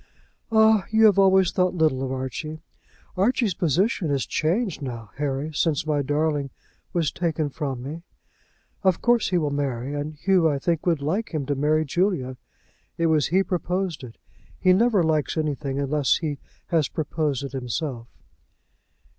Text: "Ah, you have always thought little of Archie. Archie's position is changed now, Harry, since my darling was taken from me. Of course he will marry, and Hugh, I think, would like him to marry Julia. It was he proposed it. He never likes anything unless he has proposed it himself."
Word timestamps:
"Ah, 0.51 0.87
you 0.89 1.05
have 1.05 1.19
always 1.19 1.51
thought 1.51 1.75
little 1.75 2.01
of 2.01 2.11
Archie. 2.11 2.63
Archie's 3.15 3.53
position 3.53 4.09
is 4.09 4.25
changed 4.25 4.81
now, 4.81 5.11
Harry, 5.17 5.53
since 5.53 5.85
my 5.85 6.01
darling 6.01 6.49
was 6.91 7.11
taken 7.11 7.51
from 7.51 7.83
me. 7.83 8.01
Of 8.81 8.99
course 8.99 9.29
he 9.29 9.37
will 9.37 9.51
marry, 9.51 9.93
and 9.93 10.15
Hugh, 10.15 10.49
I 10.49 10.57
think, 10.57 10.87
would 10.87 11.03
like 11.03 11.35
him 11.35 11.45
to 11.45 11.53
marry 11.53 11.85
Julia. 11.85 12.37
It 12.97 13.05
was 13.13 13.27
he 13.27 13.43
proposed 13.43 14.03
it. 14.03 14.17
He 14.59 14.73
never 14.73 15.03
likes 15.03 15.37
anything 15.37 15.77
unless 15.77 16.17
he 16.17 16.39
has 16.69 16.87
proposed 16.87 17.43
it 17.43 17.51
himself." 17.51 18.07